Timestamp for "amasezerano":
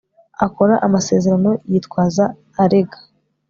0.85-1.51